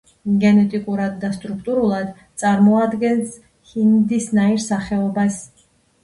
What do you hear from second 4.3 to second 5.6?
ნაირსახეობას.